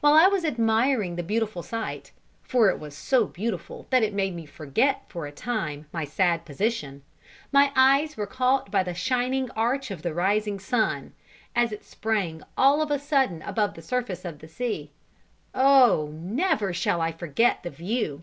While 0.00 0.14
I 0.14 0.28
was 0.28 0.46
admiring 0.46 1.16
the 1.16 1.22
beautiful 1.22 1.62
sight, 1.62 2.10
for 2.42 2.70
it 2.70 2.78
was 2.78 2.96
so 2.96 3.26
beautiful 3.26 3.86
that 3.90 4.02
it 4.02 4.14
made 4.14 4.34
me 4.34 4.46
forget 4.46 5.02
for 5.10 5.26
a 5.26 5.30
time 5.30 5.84
my 5.92 6.06
sad 6.06 6.46
position, 6.46 7.02
my 7.52 7.70
eyes 7.76 8.16
were 8.16 8.26
caught 8.26 8.70
by 8.70 8.82
the 8.82 8.94
shining 8.94 9.50
arch 9.50 9.90
of 9.90 10.00
the 10.00 10.14
rising 10.14 10.58
sun, 10.58 11.12
as 11.54 11.70
it 11.70 11.84
sprang 11.84 12.42
all 12.56 12.80
of 12.80 12.90
a 12.90 12.98
sudden 12.98 13.42
above 13.42 13.74
the 13.74 13.82
surface 13.82 14.24
of 14.24 14.38
the 14.38 14.48
sea. 14.48 14.90
Oh! 15.54 16.08
never 16.14 16.72
shall 16.72 17.02
I 17.02 17.12
forget 17.12 17.62
the 17.62 17.68
view! 17.68 18.22